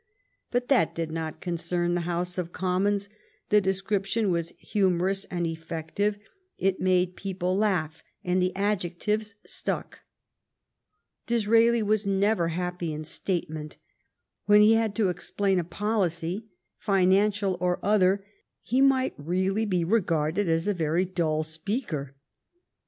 [0.49, 3.09] But that did hi \p\Mrs i>'m:vhi Hot conccm the (F[omsnoWp(«trai<«p™«nudghimatlhetimt HoUSC of CommOHS;
[3.49, 6.17] the description was humorous and effective;
[6.57, 9.99] it made people laugh, and the adjectives stuck.
[11.27, 13.77] Disraeli was never happy in statement.
[14.47, 16.47] When he had to explain a policy,
[16.79, 18.25] financial or other,
[18.63, 22.15] he might really be regarded as a very dull speaker.